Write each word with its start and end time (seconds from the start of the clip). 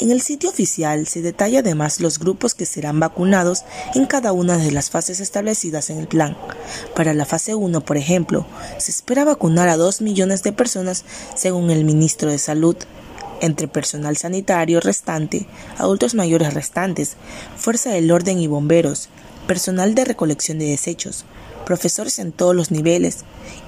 En 0.00 0.10
el 0.10 0.22
sitio 0.22 0.48
oficial 0.48 1.06
se 1.06 1.20
detalla 1.20 1.58
además 1.58 2.00
los 2.00 2.18
grupos 2.18 2.54
que 2.54 2.64
serán 2.64 3.00
vacunados 3.00 3.64
en 3.94 4.06
cada 4.06 4.32
una 4.32 4.56
de 4.56 4.70
las 4.70 4.88
fases 4.88 5.20
establecidas 5.20 5.90
en 5.90 5.98
el 5.98 6.08
plan. 6.08 6.38
Para 6.96 7.12
la 7.12 7.26
fase 7.26 7.54
1, 7.54 7.82
por 7.82 7.98
ejemplo, 7.98 8.46
se 8.78 8.92
espera 8.92 9.26
vacunar 9.26 9.68
a 9.68 9.76
2 9.76 10.00
millones 10.00 10.42
de 10.42 10.54
personas 10.54 11.04
según 11.34 11.70
el 11.70 11.84
ministro 11.84 12.30
de 12.30 12.38
Salud, 12.38 12.76
entre 13.42 13.68
personal 13.68 14.16
sanitario 14.16 14.80
restante, 14.80 15.46
adultos 15.76 16.14
mayores 16.14 16.54
restantes, 16.54 17.16
fuerza 17.58 17.90
del 17.90 18.10
orden 18.10 18.38
y 18.38 18.46
bomberos, 18.46 19.10
personal 19.46 19.94
de 19.94 20.06
recolección 20.06 20.58
de 20.58 20.70
desechos, 20.70 21.26
profesores 21.66 22.18
en 22.20 22.32
todos 22.32 22.56
los 22.56 22.70
niveles 22.70 23.18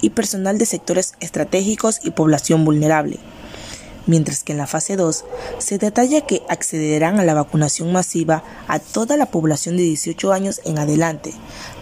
y 0.01 0.09
personal 0.09 0.56
de 0.56 0.65
sectores 0.65 1.12
estratégicos 1.21 2.01
y 2.03 2.12
población 2.12 2.65
vulnerable 2.65 3.21
mientras 4.06 4.45
que 4.45 4.53
en 4.53 4.58
la 4.58 4.67
fase 4.67 4.97
2 4.97 5.25
se 5.58 5.78
detalla 5.78 6.22
que 6.22 6.42
accederán 6.48 7.20
a 7.20 7.25
la 7.25 7.34
vacunación 7.34 7.92
masiva 7.92 8.42
a 8.69 8.78
toda 8.78 9.17
la 9.17 9.27
población 9.27 9.77
de 9.77 9.84
18 9.84 10.33
años 10.33 10.61
en 10.64 10.78
adelante, 10.78 11.33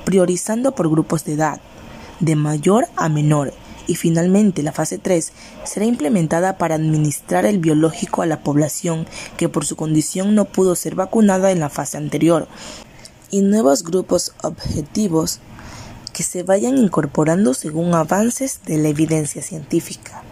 priorizando 0.05 0.75
por 0.75 0.91
grupos 0.91 1.25
de 1.25 1.35
edad, 1.35 1.61
de 2.21 2.37
mayor 2.37 2.89
a 2.97 3.09
menor, 3.09 3.53
y 3.87 3.97
finalmente 3.97 4.63
la 4.63 4.73
fase 4.73 4.99
3 4.99 5.33
será 5.65 5.87
implementada 5.87 6.59
para 6.59 6.77
administrar 6.77 7.45
el 7.47 7.59
biológico 7.59 8.23
a 8.23 8.27
la 8.27 8.43
población 8.43 9.07
que 9.37 9.49
por 9.49 9.65
su 9.65 9.77
condición 9.77 10.35
no 10.35 10.45
pudo 10.45 10.77
ser 10.77 10.95
vacunada 10.95 11.51
en 11.51 11.61
la 11.61 11.71
fase 11.71 11.97
anterior, 11.97 12.47
y 13.31 13.43
nuevos 13.43 13.83
grupos 13.85 14.33
objetivos 14.43 15.41
que 16.13 16.23
se 16.23 16.43
vayan 16.43 16.77
incorporando 16.77 17.55
según 17.55 17.95
avances 17.95 18.61
de 18.67 18.79
la 18.79 18.89
evidencia 18.89 19.43
científica. 19.43 20.23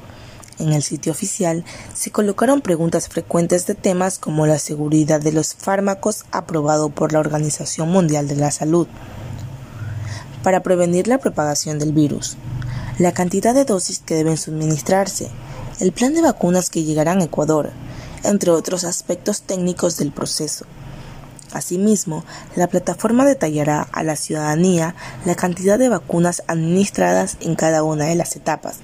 En 0.58 0.72
el 0.72 0.82
sitio 0.82 1.12
oficial 1.12 1.64
se 1.94 2.10
colocaron 2.10 2.62
preguntas 2.62 3.08
frecuentes 3.08 3.66
de 3.66 3.76
temas 3.76 4.18
como 4.18 4.46
la 4.46 4.58
seguridad 4.58 5.20
de 5.20 5.30
los 5.30 5.54
fármacos 5.54 6.24
aprobado 6.32 6.88
por 6.88 7.12
la 7.12 7.20
Organización 7.20 7.90
Mundial 7.90 8.26
de 8.26 8.36
la 8.36 8.50
Salud 8.50 8.88
para 10.42 10.62
prevenir 10.62 11.06
la 11.06 11.18
propagación 11.18 11.78
del 11.78 11.92
virus, 11.92 12.36
la 12.98 13.12
cantidad 13.12 13.54
de 13.54 13.64
dosis 13.64 14.00
que 14.00 14.14
deben 14.14 14.36
suministrarse, 14.36 15.30
el 15.78 15.92
plan 15.92 16.14
de 16.14 16.22
vacunas 16.22 16.70
que 16.70 16.82
llegarán 16.82 17.20
a 17.20 17.24
Ecuador, 17.24 17.70
entre 18.24 18.50
otros 18.50 18.82
aspectos 18.82 19.42
técnicos 19.42 19.96
del 19.96 20.10
proceso. 20.10 20.66
Asimismo, 21.52 22.24
la 22.56 22.66
plataforma 22.66 23.24
detallará 23.24 23.88
a 23.92 24.02
la 24.02 24.16
ciudadanía 24.16 24.94
la 25.24 25.34
cantidad 25.34 25.78
de 25.78 25.88
vacunas 25.88 26.42
administradas 26.46 27.36
en 27.40 27.54
cada 27.54 27.84
una 27.84 28.06
de 28.06 28.16
las 28.16 28.36
etapas, 28.36 28.78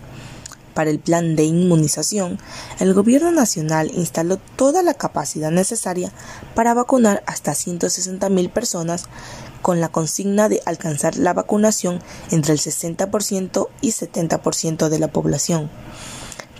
para 0.75 0.91
el 0.91 0.99
plan 0.99 1.37
de 1.37 1.45
inmunización, 1.45 2.39
el 2.81 2.93
Gobierno 2.95 3.31
Nacional 3.31 3.91
instaló 3.95 4.39
toda 4.57 4.83
la 4.83 4.95
capacidad 4.95 5.51
necesaria 5.51 6.13
para 6.55 6.75
vacunar 6.75 7.23
hasta 7.27 7.53
160.000 7.53 8.51
personas 8.51 9.05
con 9.63 9.81
la 9.81 9.89
consigna 9.89 10.49
de 10.49 10.61
alcanzar 10.67 11.17
la 11.17 11.33
vacunación 11.33 12.03
entre 12.31 12.53
el 12.53 12.59
60% 12.59 13.69
y 13.81 13.93
70% 13.93 14.89
de 14.89 14.99
la 14.99 15.09
población. 15.09 15.71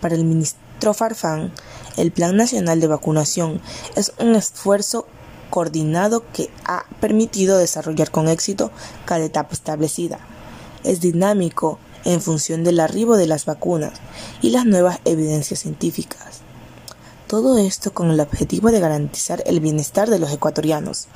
Para 0.01 0.15
el 0.15 0.25
ministro 0.25 0.95
Farfán, 0.95 1.53
el 1.97 2.13
Plan 2.13 2.37
Nacional 2.37 2.81
de 2.81 2.87
Vacunación 2.87 3.61
es 3.95 4.13
un 4.19 4.35
esfuerzo 4.35 5.07
coordinado 5.51 6.25
que 6.33 6.51
ha 6.65 6.85
permitido 7.01 7.59
desarrollar 7.59 8.11
con 8.11 8.29
éxito 8.29 8.71
cada 9.05 9.25
etapa 9.25 9.53
establecida. 9.53 10.19
Es 10.83 11.01
dinámico 11.01 11.79
en 12.05 12.21
función 12.21 12.65
del 12.65 12.81
arribo 12.81 13.17
de 13.17 13.27
las 13.27 13.45
vacunas 13.45 13.93
y 14.43 14.51
las 14.51 14.67
nuevas 14.67 15.01
evidencias 15.05 15.61
científicas. 15.61 16.41
Todo 17.27 17.59
esto 17.59 17.93
con 17.93 18.11
el 18.11 18.21
objetivo 18.21 18.71
de 18.71 18.81
garantizar 18.81 19.43
el 19.47 19.61
bienestar 19.61 20.11
de 20.11 20.19
los 20.19 20.31
ecuatorianos. 20.31 21.09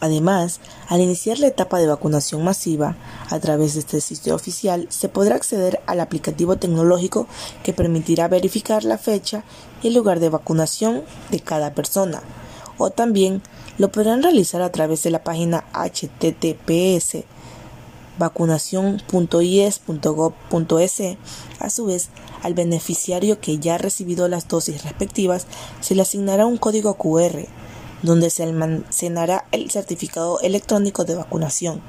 Además, 0.00 0.60
al 0.88 1.00
iniciar 1.00 1.38
la 1.38 1.46
etapa 1.46 1.78
de 1.78 1.86
vacunación 1.86 2.42
masiva, 2.42 2.96
a 3.28 3.38
través 3.38 3.74
de 3.74 3.80
este 3.80 4.00
sitio 4.00 4.34
oficial 4.34 4.86
se 4.88 5.08
podrá 5.08 5.36
acceder 5.36 5.80
al 5.86 6.00
aplicativo 6.00 6.56
tecnológico 6.56 7.26
que 7.62 7.74
permitirá 7.74 8.26
verificar 8.28 8.84
la 8.84 8.96
fecha 8.96 9.44
y 9.82 9.88
el 9.88 9.94
lugar 9.94 10.20
de 10.20 10.30
vacunación 10.30 11.02
de 11.30 11.40
cada 11.40 11.74
persona, 11.74 12.22
o 12.78 12.90
también 12.90 13.42
lo 13.76 13.92
podrán 13.92 14.22
realizar 14.22 14.62
a 14.62 14.72
través 14.72 15.02
de 15.02 15.10
la 15.10 15.22
página 15.22 15.64
https 15.72 17.24
vacunación.ies.gov.es. 18.20 21.02
A 21.58 21.70
su 21.70 21.86
vez, 21.86 22.10
al 22.42 22.54
beneficiario 22.54 23.40
que 23.40 23.58
ya 23.58 23.74
ha 23.74 23.78
recibido 23.78 24.28
las 24.28 24.46
dosis 24.46 24.84
respectivas 24.84 25.48
se 25.80 25.96
le 25.96 26.02
asignará 26.02 26.46
un 26.46 26.56
código 26.56 26.94
QR 26.94 27.48
donde 28.02 28.30
se 28.30 28.44
almacenará 28.44 29.44
el 29.52 29.70
certificado 29.70 30.40
electrónico 30.40 31.04
de 31.04 31.16
vacunación. 31.16 31.82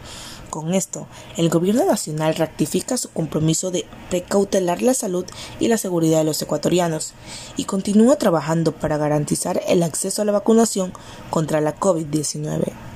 Con 0.50 0.74
esto, 0.74 1.08
el 1.38 1.50
Gobierno 1.50 1.86
Nacional 1.86 2.36
rectifica 2.36 2.98
su 2.98 3.09
compromiso 3.09 3.72
de 3.72 3.86
precautelar 4.09 4.81
la 4.81 4.94
salud 4.94 5.25
y 5.62 5.69
la 5.69 5.78
seguridad 5.78 6.18
de 6.18 6.25
los 6.25 6.42
ecuatorianos 6.42 7.13
y 7.56 7.63
continúa 7.63 8.18
trabajando 8.18 8.74
para 8.74 8.98
garantizar 8.98 9.62
el 9.69 9.81
acceso 9.81 10.22
a 10.22 10.25
la 10.25 10.34
vacunación 10.34 10.92
contra 11.30 11.62
la 11.62 11.80
COVID-19. 11.80 12.91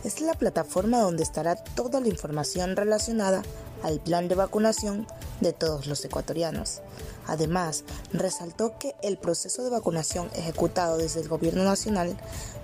es 0.05 0.21
la 0.23 0.33
plataforma 0.33 1.03
donde 1.03 1.23
estará 1.23 1.57
toda 1.57 2.01
la 2.01 2.09
información 2.09 2.77
relacionada 2.77 3.43
al 3.83 4.01
plan 4.01 4.29
de 4.29 4.35
vacunación 4.35 5.07
de 5.41 5.53
todos 5.53 5.87
los 5.87 6.05
ecuatorianos. 6.05 6.81
Además, 7.27 7.85
resaltó 8.13 8.79
que 8.79 8.95
el 9.03 9.19
proceso 9.19 9.63
de 9.63 9.71
vacunación 9.71 10.31
ejecutado 10.35 10.97
desde 10.97 11.21
el 11.21 11.29
Gobierno 11.29 11.63
Nacional 11.63 12.17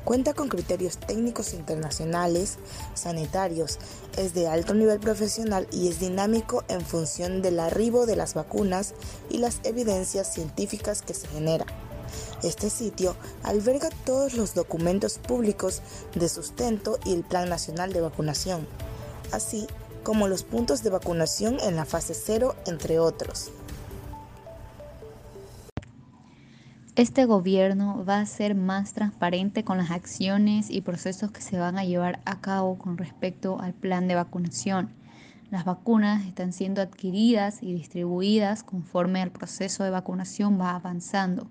cuenta 0.04 0.34
con 0.34 0.48
criterios 0.48 0.96
técnicos 0.98 1.52
internacionales, 1.52 2.56
sanitarios, 2.94 3.78
es 4.16 4.32
de 4.32 4.48
alto 4.48 4.74
nivel 4.74 5.00
profesional 5.00 5.68
y 5.70 5.88
es 5.88 6.00
dinámico 6.00 6.64
en 6.68 6.80
función 6.80 7.42
del 7.42 7.60
arribo 7.60 8.06
de 8.06 8.16
las 8.16 8.34
vacunas 8.34 8.94
y 9.30 9.38
las 9.38 9.60
evidencias 9.64 10.32
científicas 10.32 11.02
que 11.02 11.14
se 11.14 11.28
generan. 11.28 11.68
Este 12.42 12.70
sitio 12.70 13.16
alberga 13.42 13.88
todos 14.04 14.34
los 14.34 14.54
documentos 14.54 15.18
públicos 15.18 15.82
de 16.14 16.28
sustento 16.28 16.98
y 17.04 17.12
el 17.12 17.24
Plan 17.24 17.48
Nacional 17.48 17.92
de 17.92 18.00
Vacunación, 18.00 18.66
así 19.32 19.66
como 20.04 20.28
los 20.28 20.44
puntos 20.44 20.84
de 20.84 20.90
vacunación 20.90 21.56
en 21.60 21.74
la 21.74 21.84
fase 21.84 22.14
0, 22.14 22.54
entre 22.66 23.00
otros. 23.00 23.50
Este 26.94 27.24
gobierno 27.24 28.04
va 28.08 28.20
a 28.20 28.26
ser 28.26 28.54
más 28.54 28.92
transparente 28.92 29.64
con 29.64 29.78
las 29.78 29.90
acciones 29.90 30.70
y 30.70 30.80
procesos 30.80 31.32
que 31.32 31.40
se 31.40 31.58
van 31.58 31.76
a 31.76 31.84
llevar 31.84 32.20
a 32.24 32.40
cabo 32.40 32.78
con 32.78 32.96
respecto 32.98 33.58
al 33.60 33.72
plan 33.72 34.06
de 34.06 34.14
vacunación. 34.14 34.90
Las 35.50 35.64
vacunas 35.64 36.26
están 36.26 36.52
siendo 36.52 36.80
adquiridas 36.80 37.62
y 37.62 37.74
distribuidas 37.74 38.62
conforme 38.62 39.22
el 39.22 39.30
proceso 39.30 39.84
de 39.84 39.90
vacunación 39.90 40.58
va 40.60 40.74
avanzando. 40.74 41.48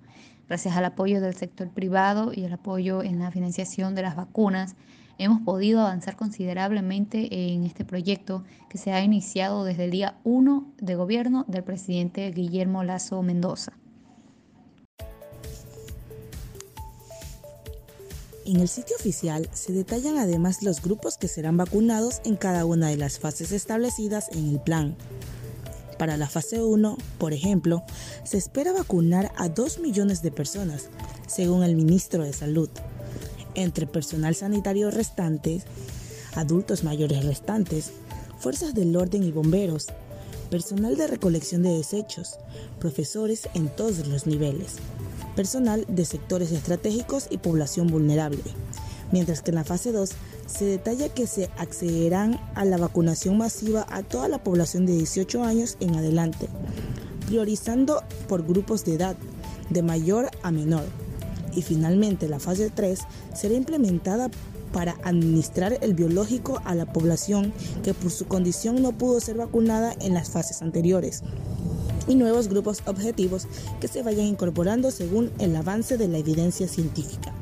Gracias 0.48 0.76
al 0.76 0.86
apoyo 0.86 1.22
del 1.22 1.36
sector 1.36 1.70
privado 1.70 2.32
y 2.34 2.44
el 2.44 2.54
apoyo 2.54 3.02
en 3.02 3.20
la 3.20 3.32
financiación 3.32 3.96
de 3.96 4.02
las 4.02 4.16
vacunas, 4.16 4.76
hemos 5.18 5.42
podido 5.42 5.82
avanzar 5.82 6.16
considerablemente 6.16 7.54
en 7.54 7.64
este 7.64 7.86
proyecto 7.86 8.44
que 8.70 8.78
se 8.78 8.92
ha 8.92 9.04
iniciado 9.04 9.64
desde 9.64 9.86
el 9.86 9.92
día 9.92 10.18
1 10.24 10.74
de 10.80 10.96
gobierno 10.96 11.46
del 11.48 11.64
presidente 11.64 12.30
Guillermo 12.32 12.84
Lazo 12.84 13.22
Mendoza. 13.22 13.74
En 18.46 18.60
el 18.60 18.68
sitio 18.68 18.98
oficial 18.98 19.50
se 19.54 19.72
detallan 19.72 20.18
además 20.18 20.64
los 20.64 20.82
grupos 20.82 21.18
que 21.18 21.30
serán 21.30 21.56
vacunados 21.56 22.20
en 22.26 22.36
cada 22.36 22.66
una 22.66 22.90
de 22.90 22.98
las 22.98 23.18
fases 23.18 23.54
establecidas 23.54 24.28
en 24.34 24.50
el 24.50 24.60
plan. 24.60 24.98
Para 25.98 26.18
la 26.18 26.28
fase 26.28 26.62
1, 26.62 26.98
por 27.20 27.32
ejemplo, 27.32 27.84
se 28.26 28.38
espera 28.38 28.74
vacunar 28.74 29.32
a 29.38 29.48
2 29.48 29.80
millones 29.80 30.22
de 30.22 30.32
personas, 30.32 30.90
según 31.26 31.64
el 31.64 31.78
ministro 31.78 32.26
de 32.26 32.34
Salud, 32.34 32.70
entre 33.56 33.88
personal 33.88 34.36
sanitario 34.36 34.92
restante, 34.92 35.64
adultos 36.36 36.84
mayores 36.84 37.24
restantes, 37.24 37.92
fuerzas 38.40 38.74
del 38.74 38.94
orden 38.98 39.24
y 39.24 39.32
bomberos, 39.32 39.88
personal 40.50 40.98
de 40.98 41.08
recolección 41.08 41.64
de 41.64 41.78
desechos, 41.78 42.38
profesores 42.80 43.48
en 43.54 43.70
todos 43.70 44.06
los 44.08 44.28
niveles 44.28 44.80
personal 45.36 45.86
de 45.88 46.06
sectores 46.06 46.52
estratégicos 46.52 47.28
y 47.30 47.38
población 47.38 47.88
vulnerable, 47.88 48.42
mientras 49.12 49.42
que 49.42 49.52
en 49.52 49.56
la 49.56 49.64
fase 49.64 49.92
2 49.92 50.10
se 50.48 50.66
detalla 50.66 51.10
que 51.10 51.28
se 51.28 51.50
accederán 51.58 52.40
a 52.56 52.66
la 52.66 52.78
vacunación 52.78 53.38
masiva 53.38 53.86
a 53.90 54.04
toda 54.04 54.28
la 54.28 54.44
población 54.44 54.86
de 54.86 54.94
18 54.94 55.44
años 55.44 55.78
en 55.80 55.96
adelante, 55.96 56.48
priorizando 57.28 58.02
por 58.28 58.46
grupos 58.46 58.86
de 58.86 58.96
edad, 58.96 59.16
de 59.70 59.82
mayor 59.82 60.30
a 60.42 60.52
menor. 60.52 60.84
Y 61.56 61.62
finalmente 61.62 62.28
la 62.28 62.40
fase 62.40 62.70
3 62.70 63.00
será 63.36 63.54
implementada 63.54 64.30
para 64.72 64.98
administrar 65.04 65.78
el 65.82 65.94
biológico 65.94 66.60
a 66.66 66.74
la 66.74 66.92
población 66.92 67.54
que 67.84 67.94
por 67.94 68.12
su 68.12 68.26
condición 68.26 68.82
no 68.82 68.92
pudo 68.92 69.20
ser 69.20 69.38
vacunada 69.38 69.94
en 70.02 70.16
las 70.16 70.32
fases 70.32 70.64
anteriores 70.64 71.22
y 72.08 72.16
nuevos 72.16 72.48
grupos 72.48 72.82
objetivos 72.86 73.48
que 73.80 73.88
se 73.88 74.04
vayan 74.04 74.26
incorporando 74.26 74.92
según 74.92 75.32
el 75.40 75.56
avance 75.56 75.98
de 75.98 76.08
la 76.08 76.18
evidencia 76.18 76.68
científica. 76.68 77.34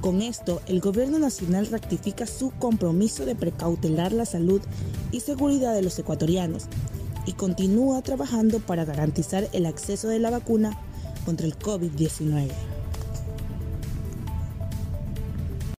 Con 0.00 0.22
esto, 0.22 0.62
el 0.66 0.80
Gobierno 0.80 1.18
Nacional 1.18 1.66
rectifica 1.66 2.26
su 2.26 2.52
compromiso 2.52 3.26
de 3.26 3.34
precautelar 3.34 4.12
la 4.12 4.24
salud 4.24 4.62
y 5.12 5.20
seguridad 5.20 5.74
de 5.74 5.82
los 5.82 5.98
ecuatorianos 5.98 6.64
y 7.26 7.32
continúa 7.32 8.00
trabajando 8.00 8.60
para 8.60 8.86
garantizar 8.86 9.48
el 9.52 9.66
acceso 9.66 10.08
de 10.08 10.18
la 10.18 10.30
vacuna 10.30 10.78
contra 11.26 11.46
el 11.46 11.58
COVID-19. 11.58 12.48